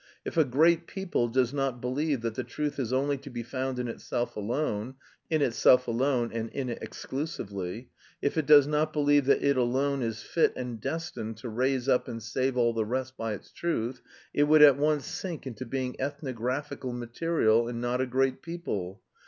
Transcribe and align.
If 0.25 0.35
a 0.35 0.43
great 0.43 0.87
people 0.87 1.27
does 1.27 1.53
not 1.53 1.79
believe 1.79 2.21
that 2.21 2.33
the 2.33 2.43
truth 2.43 2.79
is 2.79 2.91
only 2.91 3.19
to 3.19 3.29
be 3.29 3.43
found 3.43 3.77
in 3.77 3.87
itself 3.87 4.35
alone 4.35 4.95
(in 5.29 5.43
itself 5.43 5.87
alone 5.87 6.31
and 6.33 6.49
in 6.49 6.69
it 6.69 6.79
exclusively); 6.81 7.91
if 8.19 8.35
it 8.35 8.47
does 8.47 8.65
not 8.65 8.93
believe 8.93 9.25
that 9.27 9.43
it 9.43 9.57
alone 9.57 10.01
is 10.01 10.23
fit 10.23 10.53
and 10.55 10.81
destined 10.81 11.37
to 11.37 11.49
raise 11.49 11.87
up 11.87 12.07
and 12.07 12.23
save 12.23 12.57
all 12.57 12.73
the 12.73 12.83
rest 12.83 13.15
by 13.15 13.33
its 13.33 13.51
truth, 13.51 14.01
it 14.33 14.45
would 14.45 14.63
at 14.63 14.77
once 14.79 15.05
sink 15.05 15.45
into 15.45 15.67
being 15.67 15.95
ethnographical 16.01 16.93
material, 16.93 17.67
and 17.67 17.79
not 17.79 18.01
a 18.01 18.07
great 18.07 18.41
people. 18.41 19.03